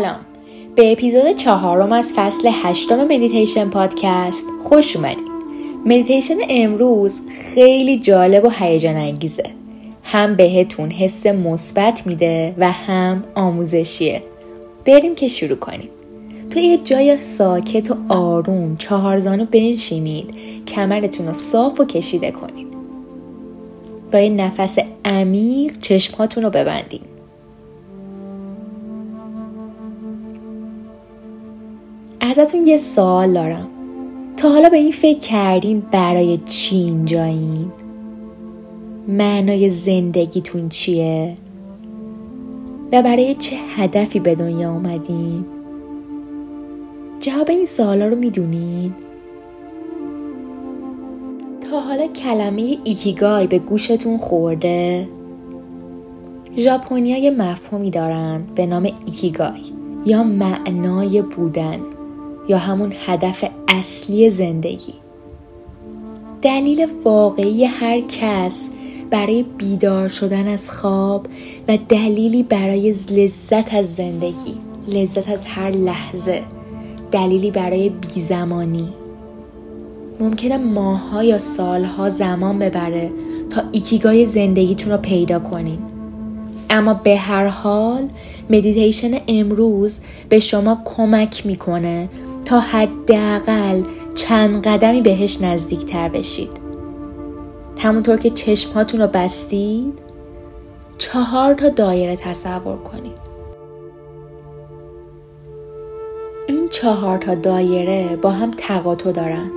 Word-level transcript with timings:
سلام. 0.00 0.20
به 0.76 0.92
اپیزود 0.92 1.36
چهارم 1.36 1.92
از 1.92 2.12
فصل 2.16 2.50
هشتم 2.52 3.04
مدیتیشن 3.04 3.68
پادکست 3.68 4.44
خوش 4.62 4.96
اومدید. 4.96 5.30
مدیتیشن 5.86 6.34
امروز 6.48 7.20
خیلی 7.54 7.98
جالب 7.98 8.44
و 8.44 8.50
هیجان 8.50 8.96
انگیزه. 8.96 9.44
هم 10.02 10.36
بهتون 10.36 10.90
حس 10.90 11.26
مثبت 11.26 12.06
میده 12.06 12.54
و 12.58 12.72
هم 12.72 13.24
آموزشیه. 13.34 14.22
بریم 14.84 15.14
که 15.14 15.28
شروع 15.28 15.56
کنیم. 15.56 15.88
تو 16.50 16.58
یه 16.58 16.78
جای 16.78 17.22
ساکت 17.22 17.90
و 17.90 17.94
آروم 18.08 18.76
چهارزانو 18.76 19.44
بنشینید 19.44 20.34
کمرتون 20.66 21.26
رو 21.26 21.32
صاف 21.32 21.80
و 21.80 21.84
کشیده 21.84 22.30
کنید. 22.30 22.66
با 24.12 24.18
یه 24.18 24.30
نفس 24.30 24.78
عمیق 25.04 25.80
چشمهاتون 25.80 26.44
رو 26.44 26.50
ببندید. 26.50 27.19
ازتون 32.30 32.66
یه 32.66 32.76
سوال 32.76 33.32
دارم 33.32 33.68
تا 34.36 34.48
حالا 34.48 34.68
به 34.68 34.76
این 34.76 34.92
فکر 34.92 35.18
کردین 35.18 35.82
برای 35.92 36.36
چی 36.36 36.76
اینجایین؟ 36.76 37.72
معنای 39.08 39.70
زندگیتون 39.70 40.68
چیه؟ 40.68 41.36
و 42.92 43.02
برای 43.02 43.34
چه 43.34 43.56
هدفی 43.76 44.20
به 44.20 44.34
دنیا 44.34 44.70
آمدین؟ 44.70 45.44
جواب 47.20 47.50
این 47.50 47.66
سوالا 47.66 48.08
رو 48.08 48.16
می‌دونین؟ 48.16 48.94
تا 51.70 51.80
حالا 51.80 52.06
کلمه 52.06 52.78
ایکیگای 52.84 53.46
به 53.46 53.58
گوشتون 53.58 54.18
خورده؟ 54.18 55.08
ژاپنیا 56.56 57.18
یه 57.18 57.30
مفهومی 57.30 57.90
دارن 57.90 58.42
به 58.54 58.66
نام 58.66 58.84
ایکیگای 58.84 59.62
یا 60.04 60.22
معنای 60.22 61.22
بودن 61.22 61.80
یا 62.50 62.58
همون 62.58 62.92
هدف 63.06 63.44
اصلی 63.68 64.30
زندگی. 64.30 64.94
دلیل 66.42 66.86
واقعی 67.04 67.64
هر 67.64 68.00
کس 68.00 68.64
برای 69.10 69.44
بیدار 69.58 70.08
شدن 70.08 70.48
از 70.48 70.70
خواب 70.70 71.26
و 71.68 71.78
دلیلی 71.88 72.42
برای 72.42 72.94
لذت 73.10 73.74
از 73.74 73.94
زندگی 73.94 74.54
لذت 74.88 75.30
از 75.30 75.44
هر 75.46 75.70
لحظه 75.70 76.42
دلیلی 77.12 77.50
برای 77.50 77.88
بیزمانی. 77.88 78.88
ممکنه 80.20 80.56
ماها 80.56 81.24
یا 81.24 81.38
سالها 81.38 82.10
زمان 82.10 82.58
ببره 82.58 83.10
تا 83.50 83.62
ایکیگای 83.72 84.26
زندگیتون 84.26 84.92
رو 84.92 84.98
پیدا 84.98 85.38
کنین. 85.38 85.78
اما 86.70 86.94
به 86.94 87.16
هر 87.16 87.46
حال 87.46 88.08
مدیتیشن 88.50 89.10
امروز 89.28 90.00
به 90.28 90.40
شما 90.40 90.78
کمک 90.84 91.46
می‌کنه 91.46 92.08
تا 92.50 92.60
حداقل 92.60 93.82
چند 94.14 94.66
قدمی 94.66 95.02
بهش 95.02 95.40
نزدیکتر 95.40 96.08
بشید. 96.08 96.50
همونطور 97.78 98.16
که 98.16 98.30
چشمهاتون 98.30 99.00
رو 99.00 99.06
بستید 99.06 99.98
چهار 100.98 101.54
تا 101.54 101.68
دایره 101.68 102.16
تصور 102.16 102.76
کنید. 102.76 103.18
این 106.48 106.68
چهار 106.68 107.18
تا 107.18 107.34
دایره 107.34 108.16
با 108.16 108.30
هم 108.30 108.50
تقاطع 108.50 109.12
دارن. 109.12 109.50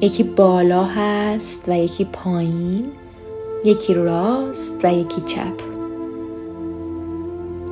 یکی 0.00 0.22
بالا 0.22 0.84
هست 0.84 1.68
و 1.68 1.72
یکی 1.72 2.04
پایین 2.04 2.86
یکی 3.64 3.94
راست 3.94 4.84
و 4.84 4.92
یکی 4.92 5.20
چپ. 5.20 5.60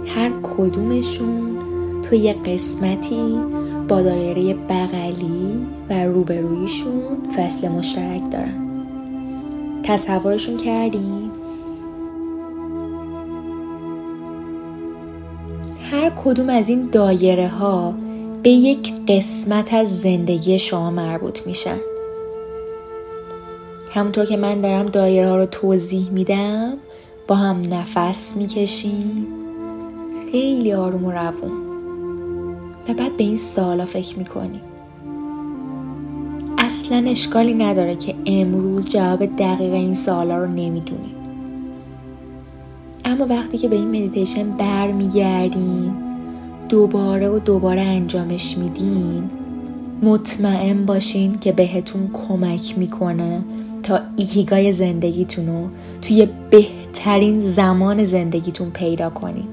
هر 0.07 0.31
کدومشون 0.43 1.62
تو 2.03 2.15
یه 2.15 2.33
قسمتی 2.33 3.39
با 3.89 4.03
دایره 4.03 4.55
بغلی 4.55 5.67
و 5.91 6.05
روبرویشون 6.05 7.33
فصل 7.37 7.69
مشترک 7.69 8.31
دارن. 8.31 8.69
تصورشون 9.83 10.57
کردیم 10.57 11.31
هر 15.91 16.11
کدوم 16.25 16.49
از 16.49 16.69
این 16.69 16.89
دایره 16.93 17.49
ها 17.49 17.95
به 18.43 18.51
یک 18.51 18.93
قسمت 19.09 19.75
از 19.75 20.01
زندگی 20.01 20.59
شما 20.59 20.91
مربوط 20.91 21.47
میشن. 21.47 21.79
همونطور 23.95 24.25
که 24.25 24.37
من 24.37 24.61
دارم 24.61 24.87
دایره 24.87 25.29
ها 25.29 25.37
رو 25.37 25.47
توضیح 25.47 26.11
میدم 26.11 26.73
با 27.29 27.35
هم 27.35 27.63
نفس 27.71 28.37
می‌کشیم. 28.37 29.27
خیلی 30.33 30.73
آروم 30.73 31.05
و 31.05 31.11
روون. 31.11 31.62
و 32.89 32.95
بعد 32.95 33.17
به 33.17 33.25
این 33.25 33.37
سوالا 33.37 33.85
فکر 33.85 34.19
می‌کنیم 34.19 34.61
اصلا 36.59 37.05
اشکالی 37.07 37.55
نداره 37.55 37.97
که 37.97 38.15
امروز 38.27 38.91
جواب 38.91 39.27
دقیق 39.37 39.73
این 39.73 39.95
سوالا 39.95 40.39
رو 40.39 40.47
نمی‌دونیم 40.47 41.15
اما 43.05 43.27
وقتی 43.27 43.59
که 43.59 43.69
به 43.69 43.77
این 43.77 43.89
مدیتیشن 43.89 44.51
برمیگردین 44.51 45.93
دوباره 46.69 47.29
و 47.29 47.39
دوباره 47.39 47.81
انجامش 47.81 48.59
میدین 48.59 49.31
مطمئن 50.03 50.87
باشین 50.87 51.39
که 51.39 51.53
بهتون 51.53 52.11
کمک 52.13 52.79
می‌کنه 52.79 53.45
تا 53.83 54.01
ایکیگای 54.17 54.73
زندگیتون 54.73 55.47
رو 55.47 55.69
توی 56.03 56.29
بهترین 56.51 57.41
زمان 57.41 58.05
زندگیتون 58.05 58.71
پیدا 58.71 59.11
کنین. 59.11 59.52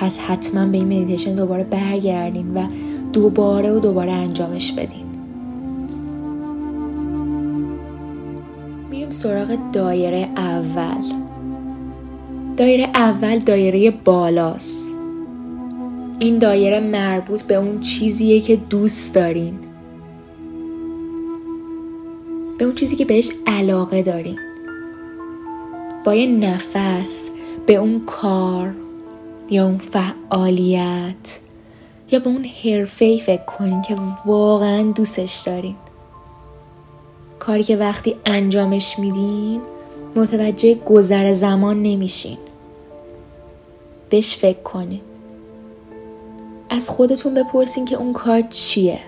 پس 0.00 0.18
حتما 0.18 0.66
به 0.66 0.78
این 0.78 0.86
مدیتیشن 0.86 1.34
دوباره 1.34 1.64
برگردین 1.64 2.54
و 2.54 2.66
دوباره 3.12 3.72
و 3.72 3.78
دوباره 3.78 4.12
انجامش 4.12 4.72
بدین 4.72 5.06
میریم 8.90 9.10
سراغ 9.10 9.58
دایره 9.72 10.28
اول. 10.36 11.12
دایره 12.56 12.84
اول 12.94 13.38
دایره 13.38 13.90
بالاست. 13.90 14.90
این 16.18 16.38
دایره 16.38 16.80
مربوط 16.80 17.42
به 17.42 17.54
اون 17.54 17.80
چیزیه 17.80 18.40
که 18.40 18.56
دوست 18.56 19.14
دارین. 19.14 19.58
به 22.58 22.64
اون 22.64 22.74
چیزی 22.74 22.96
که 22.96 23.04
بهش 23.04 23.30
علاقه 23.46 24.02
دارین. 24.02 24.38
با 26.04 26.14
یه 26.14 26.26
نفس 26.26 27.28
به 27.66 27.74
اون 27.74 28.00
کار. 28.06 28.74
یا 29.50 29.64
اون 29.64 29.78
فعالیت 29.78 31.38
یا 32.10 32.18
به 32.18 32.26
اون 32.26 32.44
حرفه 32.44 33.18
فکر 33.18 33.44
کنین 33.44 33.82
که 33.82 33.96
واقعا 34.26 34.82
دوستش 34.82 35.42
دارین. 35.46 35.76
کاری 37.38 37.62
که 37.62 37.76
وقتی 37.76 38.16
انجامش 38.26 38.98
میدین 38.98 39.60
متوجه 40.16 40.74
گذر 40.74 41.32
زمان 41.32 41.82
نمیشین. 41.82 42.38
بهش 44.10 44.36
فکر 44.36 44.62
کنین. 44.62 45.00
از 46.70 46.88
خودتون 46.88 47.34
بپرسین 47.34 47.84
که 47.84 47.96
اون 47.96 48.12
کار 48.12 48.40
چیه. 48.40 48.98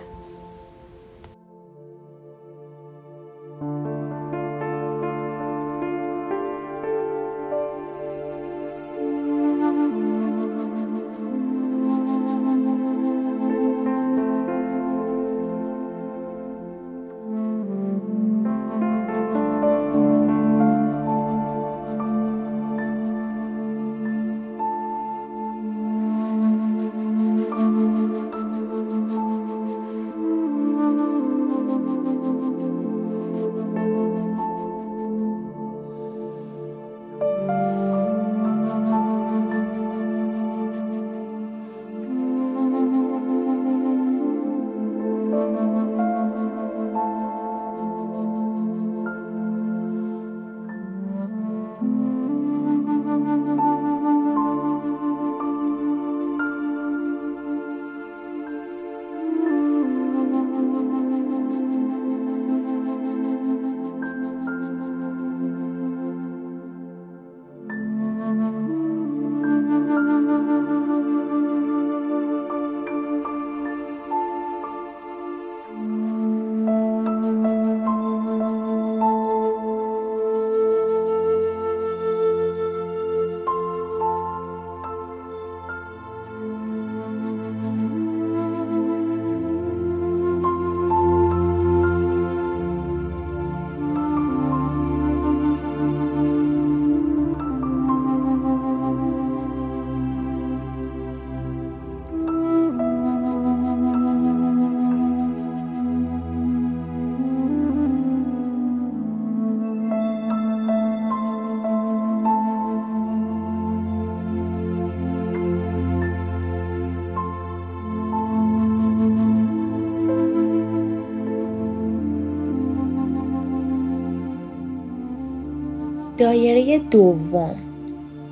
دایره 126.22 126.78
دوم 126.78 127.54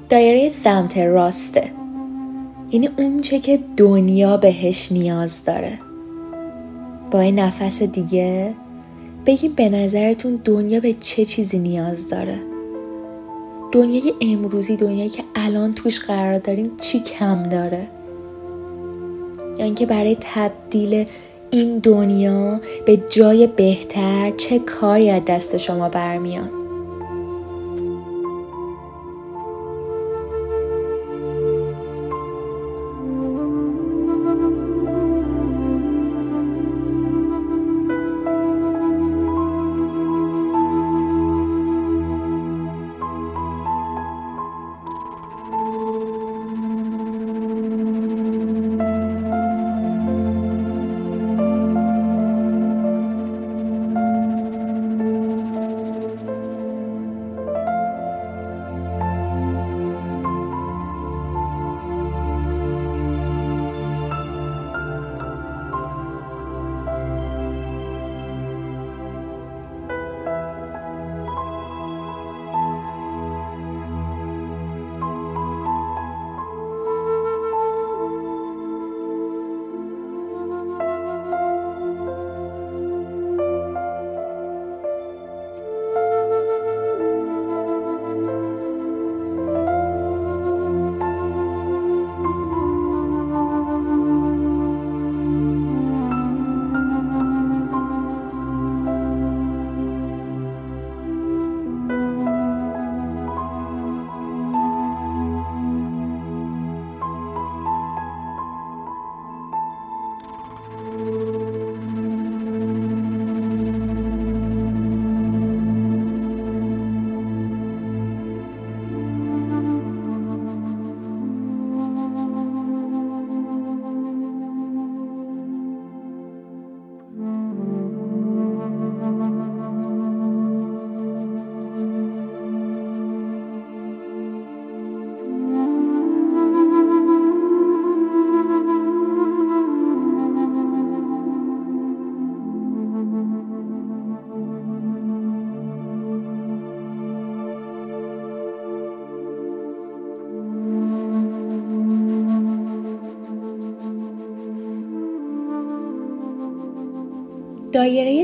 دایره 0.08 0.48
سمت 0.48 0.98
راسته. 0.98 1.70
یعنی 2.70 2.88
اونچه 2.98 3.40
که 3.40 3.58
دنیا 3.76 4.36
بهش 4.36 4.92
نیاز 4.92 5.44
داره. 5.44 5.78
با 7.10 7.20
این 7.20 7.38
نفس 7.38 7.82
دیگه 7.82 8.54
بگیم 9.26 9.52
به 9.52 9.68
نظرتون 9.68 10.40
دنیا 10.44 10.80
به 10.80 10.94
چه 11.00 11.24
چیزی 11.24 11.58
نیاز 11.58 12.08
داره. 12.08 12.38
دنیای 13.72 14.14
امروزی 14.20 14.76
دنیایی 14.76 15.08
که 15.08 15.22
الان 15.34 15.74
توش 15.74 16.00
قرار 16.00 16.38
دارین 16.38 16.70
چی 16.80 17.00
کم 17.00 17.42
داره؟ 17.42 17.88
یا 19.58 19.64
اینکه 19.64 19.86
برای 19.86 20.16
تبدیل 20.20 21.06
این 21.50 21.78
دنیا 21.78 22.60
به 22.86 22.96
جای 23.10 23.46
بهتر 23.46 24.32
چه 24.36 24.58
کاری 24.58 25.10
از 25.10 25.22
دست 25.24 25.56
شما 25.56 25.88
برمیاد؟ 25.88 26.59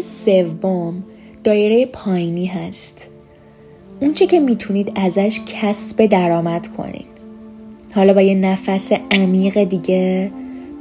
سوم 0.00 1.04
دایره 1.44 1.86
پایینی 1.86 2.46
هست. 2.46 3.08
اونچه 4.00 4.26
که 4.26 4.40
می‌تونید 4.40 4.92
ازش 4.94 5.40
کسب 5.46 6.06
درآمد 6.06 6.66
کنین. 6.66 7.04
حالا 7.94 8.12
با 8.12 8.20
یه 8.20 8.34
نفس 8.34 8.92
عمیق 9.10 9.64
دیگه 9.64 10.30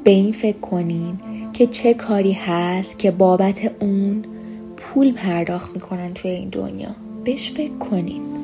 به 0.04 0.12
این 0.12 0.32
فکر 0.32 0.58
کنین 0.58 1.18
که 1.54 1.68
چه 1.68 1.94
کاری 1.94 2.32
هست 2.32 3.00
که 3.00 3.12
بابت 3.12 3.72
اون 3.80 4.26
پول 4.78 5.12
پرداخت 5.12 5.72
می‌کنن 5.74 6.14
توی 6.14 6.32
این 6.32 6.50
دنیا. 6.50 6.96
بهش 7.24 7.52
فکر 7.52 7.78
کنین. 7.78 8.35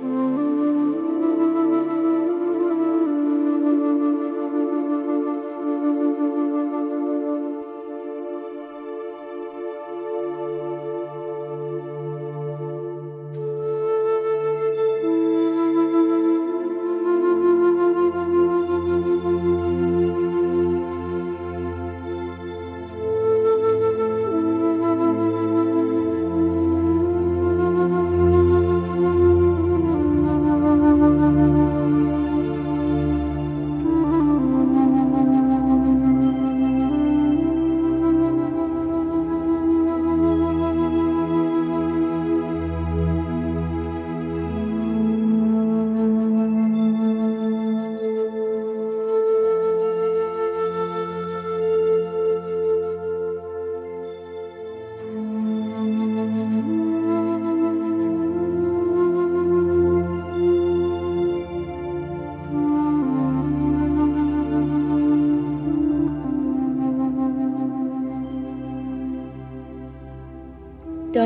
Música 0.00 0.97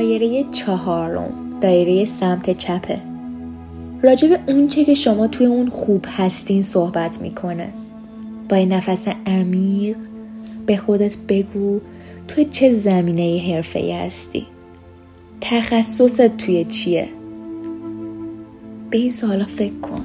دایره 0.03 0.45
چهارم 0.53 1.33
دایره 1.61 2.05
سمت 2.05 2.59
چپه. 2.59 2.99
راجع 4.03 4.29
به 4.29 4.39
اون 4.47 4.69
چه 4.69 4.85
که 4.85 4.95
شما 4.95 5.29
توی 5.29 5.47
اون 5.47 5.69
خوب 5.69 6.05
هستین 6.09 6.63
صحبت 6.63 7.21
می‌کنه. 7.21 7.73
با 8.49 8.57
این 8.57 8.73
نفس 8.73 9.09
عمیق 9.27 9.97
به 10.67 10.77
خودت 10.77 11.17
بگو 11.29 11.81
توی 12.29 12.45
چه 12.45 12.73
زمینه 12.73 13.55
حرفه 13.55 13.95
هستی. 13.95 14.47
تخصصت 15.41 16.37
توی 16.37 16.65
چیه؟ 16.65 17.09
به 18.91 18.99
این 18.99 19.11
سوالا 19.11 19.45
فکر 19.45 19.79
کن. 19.83 20.05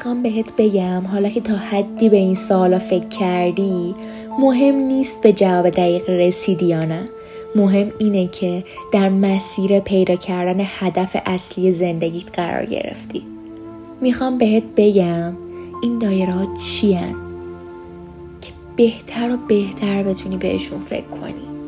می‌خوام 0.00 0.22
بهت 0.22 0.56
بگم 0.58 1.02
حالا 1.12 1.28
که 1.28 1.40
تا 1.40 1.54
حدی 1.54 2.08
به 2.08 2.16
این 2.16 2.34
سوالا 2.34 2.78
فکر 2.78 3.08
کردی 3.08 3.94
مهم 4.38 4.74
نیست 4.74 5.22
به 5.22 5.32
جواب 5.32 5.70
دقیق 5.70 6.10
رسیدی 6.10 6.66
یا 6.66 6.84
نه. 6.84 7.08
مهم 7.56 7.92
اینه 7.98 8.26
که 8.26 8.64
در 8.92 9.08
مسیر 9.08 9.80
پیدا 9.80 10.16
کردن 10.16 10.64
هدف 10.66 11.16
اصلی 11.26 11.72
زندگیت 11.72 12.38
قرار 12.38 12.64
گرفتی. 12.64 13.22
می‌خوام 14.00 14.38
بهت 14.38 14.62
بگم 14.76 15.36
این 15.82 15.98
دایره 15.98 16.32
ها 16.32 16.46
چی 16.54 16.98
که 18.40 18.52
بهتر 18.76 19.30
و 19.30 19.36
بهتر 19.48 20.02
بتونی 20.02 20.36
بهشون 20.36 20.80
فکر 20.80 21.06
کنی. 21.06 21.59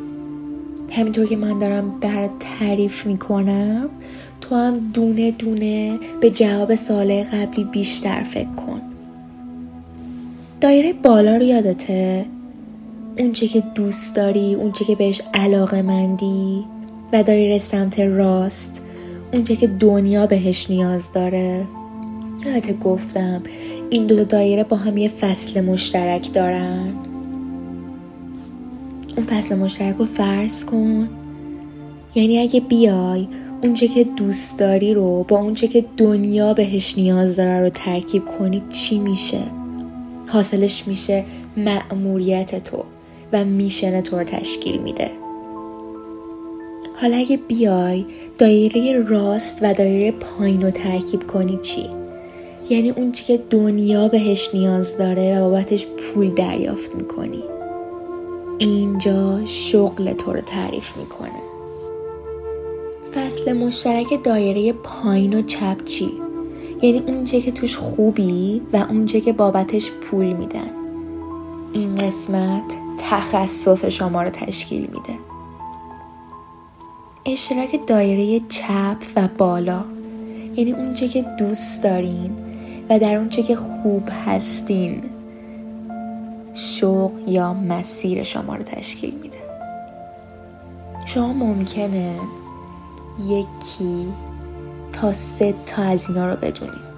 همینطور 0.93 1.27
که 1.27 1.37
من 1.37 1.59
دارم 1.59 2.01
برات 2.01 2.31
تعریف 2.41 3.07
می‌کنم 3.07 3.89
تو 4.41 4.55
هم 4.55 4.91
دونه 4.95 5.31
دونه 5.31 5.99
به 6.21 6.31
جواب 6.31 6.75
سال 6.75 7.23
قبلی 7.23 7.65
بیشتر 7.65 8.23
فکر 8.23 8.55
کن. 8.55 8.81
دایره 10.61 10.93
بالا 10.93 11.37
رو 11.37 11.43
یادته؟ 11.43 12.25
اونچه 13.19 13.49
که 13.49 13.63
دوست 13.75 14.17
داری 14.17 14.55
اونچه 14.55 14.85
که 14.85 14.95
بهش 14.95 15.23
علاقه 15.35 15.83
مندی 15.83 16.65
و 17.13 17.23
دایره 17.23 17.59
سمت 17.59 18.01
راست 18.01 18.83
اونچه 19.33 19.57
که 19.57 19.67
دنیا 19.67 20.27
بهش 20.27 20.71
نیاز 20.71 21.13
داره. 21.13 21.67
یادت 22.47 22.79
گفتم 22.81 23.43
این 23.91 24.07
دو 24.07 24.25
دایره 24.25 24.65
با 24.65 24.77
هم 24.77 24.97
یه 24.97 25.09
فصل 25.09 25.61
مشترک 25.61 26.33
دارن. 26.33 27.12
اون 29.17 29.27
فصل 29.27 29.55
مشترک 29.55 29.97
رو 29.97 30.05
فرض 30.05 30.65
کن. 30.65 31.09
یعنی 32.15 32.39
اگه 32.39 32.61
بیای 32.61 33.29
اونچه 33.63 33.89
که 33.89 34.05
دوست 34.05 34.59
داری 34.59 34.95
رو 34.95 35.25
با 35.29 35.39
اونچه 35.39 35.69
که 35.69 35.85
دنیا 35.97 36.55
بهش 36.55 36.99
نیاز 36.99 37.37
داره 37.37 37.61
رو 37.61 37.69
ترکیب 37.69 38.23
کنی 38.39 38.63
چی 38.71 38.99
میشه؟ 38.99 39.41
حاصلش 40.27 40.89
میشه 40.89 41.25
مأموریت 41.57 42.65
تو 42.65 42.85
و 43.33 43.45
میشن 43.45 44.01
تو 44.01 44.19
رو 44.19 44.25
تشکیل 44.25 44.79
میده. 44.83 45.11
حالا 47.01 47.17
اگه 47.17 47.37
بیای 47.49 48.05
دایره 48.39 48.99
راست 48.99 49.59
و 49.63 49.75
دایره 49.75 50.13
پایین 50.13 50.63
رو 50.63 50.71
ترکیب 50.71 51.27
کنی 51.27 51.59
چی؟ 51.63 51.87
یعنی 52.71 52.91
اون 52.91 53.13
که 53.13 53.41
دنیا 53.51 54.09
بهش 54.09 54.51
نیاز 54.55 54.99
داره 54.99 55.41
و 55.41 55.51
بابتش 55.51 55.87
پول 55.87 56.31
دریافت 56.31 56.95
می‌کنی. 56.95 57.43
اینجا 58.63 59.47
شغل 59.47 60.13
تو 60.13 60.33
رو 60.33 60.41
تعریف 60.41 60.97
می‌کنه. 60.97 61.43
فصل 63.15 63.53
مشترک 63.53 64.23
دایره 64.25 64.73
پایین 64.73 65.39
و 65.39 65.43
چپ 65.43 65.85
چی؟ 65.85 66.13
یعنی 66.83 66.99
اونجا 66.99 67.39
که 67.41 67.53
توش 67.53 67.77
خوبی 67.77 68.63
و 68.73 68.77
اونجا 68.77 69.21
که 69.21 69.33
بابتش 69.33 69.91
پول 69.91 70.33
میدن. 70.33 70.71
این 71.73 71.95
قسمت 71.95 72.63
تخصص 72.99 73.85
شما 73.85 74.23
رو 74.23 74.31
تشکیل 74.31 74.81
میده. 74.81 75.19
اشتراک 77.27 77.87
دایره 77.87 78.41
چپ 78.49 78.97
و 79.17 79.29
بالا. 79.39 79.85
یعنی 80.57 80.73
اونچه 80.73 81.09
که 81.09 81.25
دوست 81.39 81.83
دارین 81.83 82.31
و 82.91 82.99
در 82.99 83.17
اونچه 83.17 83.43
که 83.43 83.57
خوب 83.57 84.09
هستین. 84.27 85.03
شوق 86.55 87.13
یا 87.27 87.55
مسیر 87.55 88.23
شما 88.23 88.57
رو 88.57 88.63
تشکیل 88.63 89.15
میده. 89.23 89.39
شما 91.07 91.33
ممکنه 91.33 92.15
یکی 93.29 94.13
تا 94.93 95.13
سه 95.13 95.55
تا 95.67 95.83
از 95.83 96.09
اینا 96.09 96.31
رو 96.31 96.37
بدونید. 96.37 96.93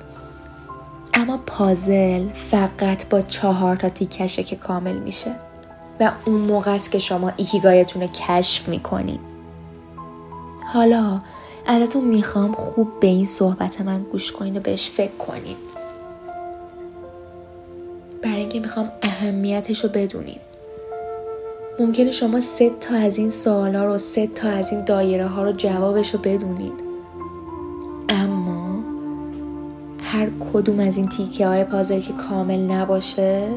اما 1.15 1.39
پازل 1.47 2.29
فقط 2.29 3.09
با 3.09 3.23
چهار 3.23 3.77
تا 3.77 3.89
تیکشه 3.89 4.43
که 4.43 4.57
کامل 4.57 4.99
میشه 4.99 5.31
و 6.01 6.13
اون 6.25 6.41
موقع 6.41 6.75
است 6.75 6.91
که 6.91 6.99
شما 6.99 7.33
ایکیگایتون 7.37 8.03
رو 8.03 8.09
کشف 8.09 8.69
می‌کنین 8.69 9.19
حالا 10.73 11.21
ازتون 11.67 12.05
می‌خوام 12.05 12.53
خوب 12.53 13.01
به 13.01 13.07
این 13.07 13.27
صحبت 13.27 13.81
من 13.81 14.03
گوش 14.03 14.33
کنین 14.33 14.57
و 14.57 14.61
بهش 14.61 14.91
فکر 14.91 15.17
کنین. 15.17 15.57
اینکه 18.55 18.69
می‌خوام 18.69 18.93
اهمیتش 19.03 19.85
رو 19.85 19.91
بدونین 19.91 20.39
ممکنه 21.81 22.11
شما 22.11 22.41
سه 22.41 22.71
تا 22.81 22.95
از 22.97 23.19
این 23.19 23.31
سوالا 23.31 23.85
رو 23.85 23.99
سه 23.99 24.27
تا 24.27 24.49
از 24.49 24.73
این 24.73 24.85
دایره 24.85 25.27
ها 25.27 25.45
رو 25.45 25.53
جوابش 25.53 26.15
رو 26.15 26.21
بدونید. 26.21 26.73
اما 28.09 28.79
هر 30.03 30.29
کدوم 30.53 30.81
از 30.81 30.97
این 30.97 31.09
تیکه 31.09 31.47
های 31.47 31.65
پازل 31.65 32.01
که 32.01 32.13
کامل 32.13 32.61
نباشه 32.71 33.49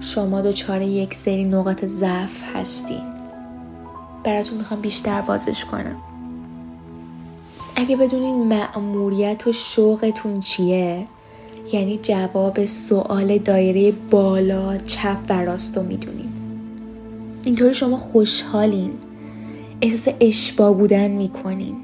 شما 0.00 0.40
دچار 0.40 0.82
یک 0.82 1.14
سری 1.14 1.44
نقاط 1.44 1.84
ضعف 1.84 2.42
هستین. 2.54 3.02
براتون 4.24 4.58
می‌خوام 4.58 4.80
بیشتر 4.80 5.20
بازش 5.20 5.64
کنم. 5.64 5.96
اگه 7.76 7.96
بدونین 7.96 8.48
مأموریت 8.48 9.46
و 9.46 9.52
شوقتون 9.52 10.40
چیه 10.40 11.06
یعنی 11.72 11.98
جواب 12.02 12.64
سوال 12.64 13.38
دایره 13.38 13.92
بالا 14.10 14.78
چپ 14.78 15.18
و 15.28 15.32
راست 15.32 15.76
رو 15.76 15.82
می‌دونین 15.82 16.28
اینطوری 17.44 17.74
شما 17.74 17.96
خوشحالین. 17.96 18.90
احساس 19.80 20.14
اشبا 20.20 20.72
بودن 20.72 21.10
می‌کنین. 21.10 21.76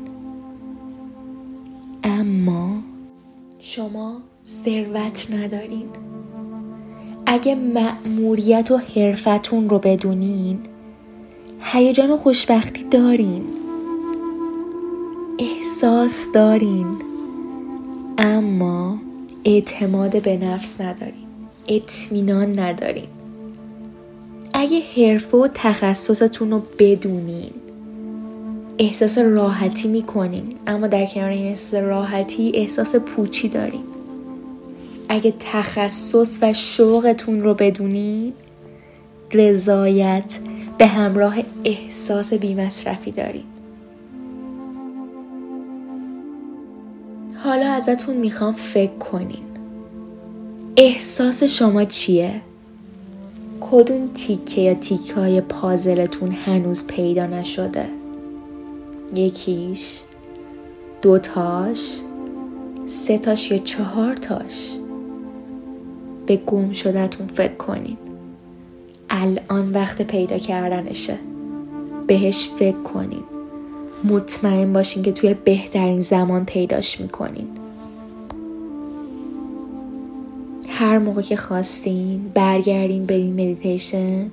اما 2.05 2.75
شما 3.61 4.17
ثروت 4.47 5.29
ندارین. 5.31 5.87
اگه 7.27 7.55
مأموریت 7.55 8.71
و 8.71 8.77
حرفتون 8.77 9.69
رو 9.69 9.79
بدونین 9.79 10.59
هیجان 11.61 12.11
و 12.11 12.17
خوشبختی 12.17 12.85
دارین. 12.85 13.43
احساس 15.39 16.27
دارین. 16.35 16.87
اما 18.19 18.99
اعتماد 19.45 20.23
به 20.23 20.37
نفس 20.37 20.81
ندارین 20.81 21.27
اطمینان 21.69 22.59
ندارین 22.59 23.07
اگه 24.53 24.83
حرفه 24.97 25.37
و 25.37 25.49
تخصصتون 25.55 26.51
رو 26.51 26.63
بدونین 26.79 27.51
احساس 28.79 29.19
راحتی 29.19 29.89
می‌کنین 29.89 30.55
اما 30.67 30.87
در 30.87 31.07
کنار 31.07 31.31
این 31.31 31.47
احساس 31.47 31.75
راحتی 31.75 32.53
احساس 32.55 32.97
پوچی 32.97 33.49
دارین. 33.49 33.85
اگه 35.09 35.35
تخصص 35.41 36.39
و 36.43 36.53
شوقتون 36.53 37.43
رو 37.43 37.55
بدونین 37.55 38.33
رضایت 39.33 40.39
به 40.79 40.87
همراه 40.87 41.37
احساس 41.65 42.35
بیمصرفی 42.35 43.11
دارین. 43.11 43.45
حالا 47.45 47.67
ازتون 47.67 48.17
می‌خوام 48.17 48.55
فکر 48.55 48.99
کنین. 48.99 49.45
احساس 50.77 51.43
شما 51.43 51.85
چیه؟ 51.85 52.41
کدوم 53.61 54.07
تیکه 54.15 54.61
یا 54.61 54.75
تیکه 54.75 55.15
های 55.15 55.41
پازلتون 55.41 56.33
هنوز 56.33 56.87
پیدا 56.87 57.27
نشده؟ 57.27 57.85
یکیش 59.15 60.01
دوتاش 61.03 61.99
سه 62.87 63.19
تاش 63.19 63.51
یا 63.51 63.59
چهار 63.59 64.17
تاش 64.17 64.73
به 66.27 66.37
گم 66.37 66.73
شدهتون 66.73 67.27
فکر 67.27 67.55
کنین. 67.55 67.97
الان 69.11 69.73
وقت 69.73 70.03
پیدا 70.03 70.39
کردنشه. 70.39 71.19
بهش 72.07 72.49
فکر 72.59 72.83
کنین. 72.83 73.25
مطمئن 74.05 74.73
باشین 74.73 75.03
که 75.03 75.13
توی 75.13 75.35
بهترین 75.35 76.01
زمان 76.01 76.45
پیداش 76.45 77.01
می‌کنین. 77.01 77.47
هر 80.69 80.99
موقع 80.99 81.23
که 81.23 81.37
خواستین 81.37 82.31
برگردین 82.35 83.07
به 83.07 83.15
این 83.15 83.33
مدیتیشن 83.33 84.25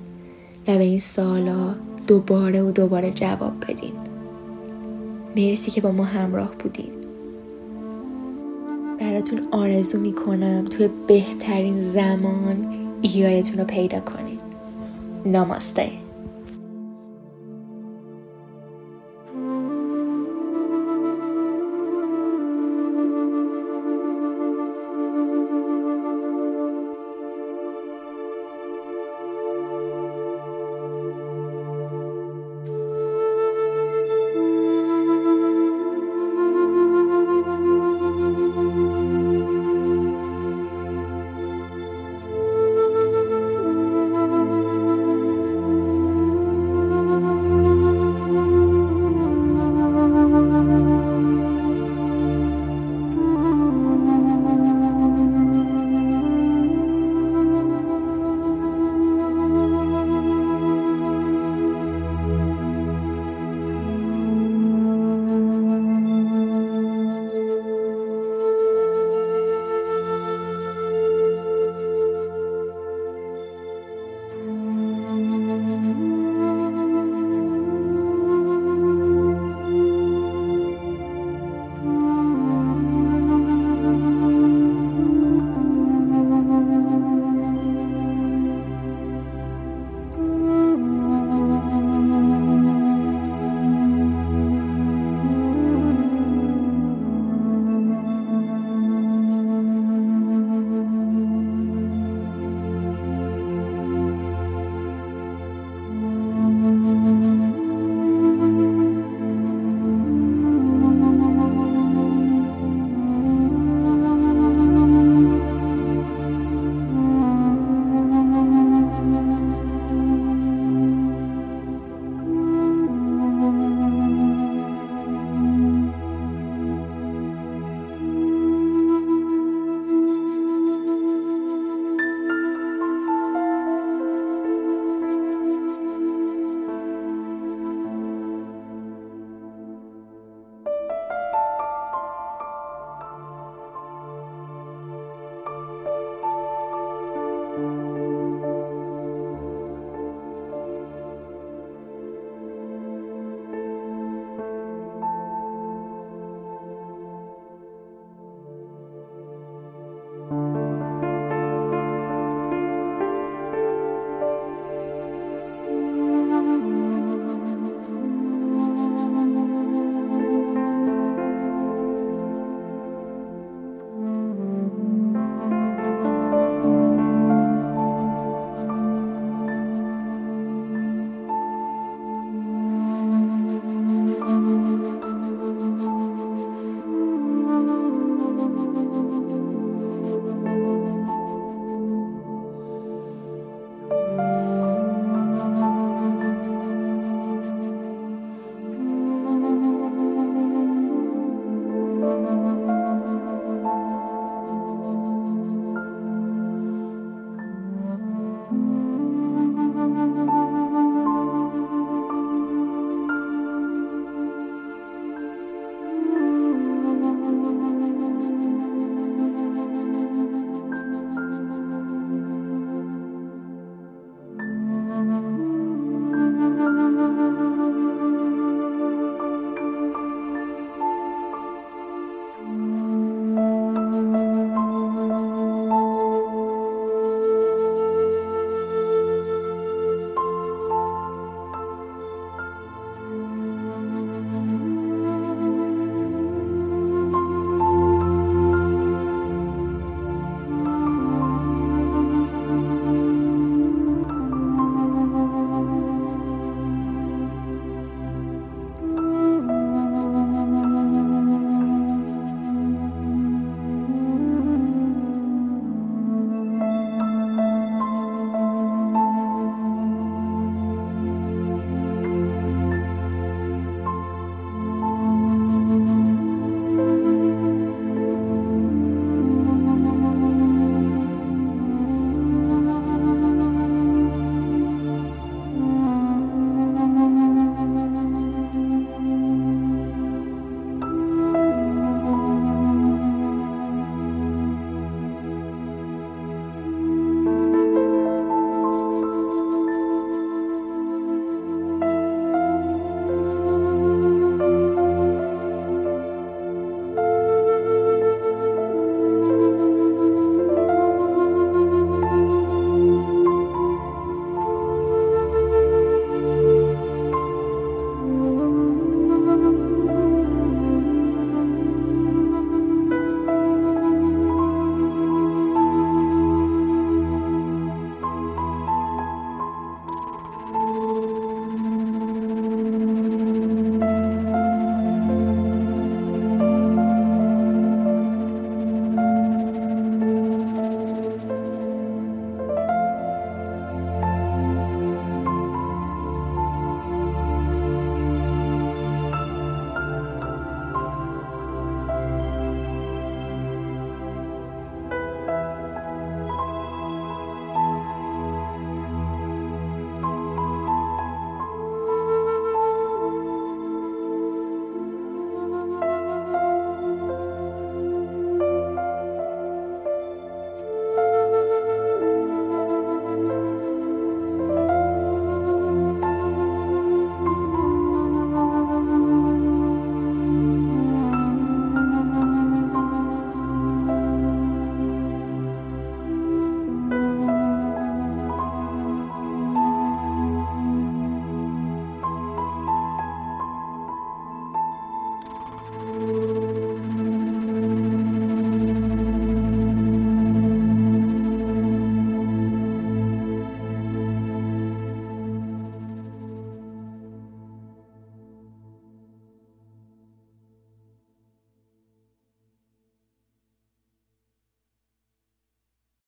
و 0.68 0.78
به 0.78 0.82
این 0.82 0.98
سالا 0.98 1.74
دوباره 2.06 2.62
و 2.62 2.70
دوباره 2.70 3.10
جواب 3.10 3.52
بدین. 3.60 3.92
مرسی 5.36 5.70
که 5.70 5.80
با 5.80 5.92
ما 5.92 6.04
همراه 6.04 6.54
بودین. 6.58 6.90
براتون 9.00 9.48
آرزو 9.50 10.00
می‌کنم 10.00 10.64
توی 10.64 10.88
بهترین 11.06 11.82
زمان 11.82 12.66
ایایتون 13.02 13.58
رو 13.58 13.64
پیدا 13.64 14.00
کنین. 14.00 14.38
ناماسته 15.26 15.90